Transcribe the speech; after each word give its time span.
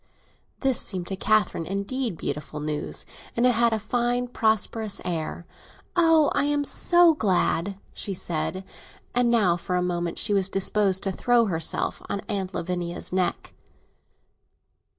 This 0.61 0.81
seemed 0.81 1.05
to 1.09 1.15
Catherine 1.15 1.67
indeed 1.67 2.17
beautiful 2.17 2.59
news; 2.59 3.05
it 3.35 3.45
had 3.45 3.71
a 3.71 3.77
fine 3.77 4.27
prosperous 4.29 4.99
air. 5.05 5.45
"Oh, 5.95 6.31
I'm 6.33 6.63
so 6.65 7.13
glad!" 7.13 7.77
she 7.93 8.15
said; 8.15 8.65
and 9.13 9.29
now, 9.29 9.57
for 9.57 9.75
a 9.75 9.83
moment, 9.83 10.17
she 10.17 10.33
was 10.33 10.49
disposed 10.49 11.03
to 11.03 11.11
throw 11.11 11.45
herself 11.45 12.01
on 12.09 12.21
Aunt 12.21 12.55
Lavinia's 12.55 13.13
neck. 13.13 13.53